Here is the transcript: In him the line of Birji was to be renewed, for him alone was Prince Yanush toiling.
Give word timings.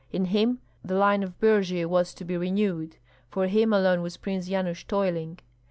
In 0.11 0.25
him 0.25 0.61
the 0.83 0.95
line 0.95 1.21
of 1.21 1.39
Birji 1.39 1.85
was 1.85 2.15
to 2.15 2.25
be 2.25 2.35
renewed, 2.35 2.97
for 3.29 3.45
him 3.45 3.71
alone 3.71 4.01
was 4.01 4.17
Prince 4.17 4.49
Yanush 4.49 4.87
toiling. 4.87 5.37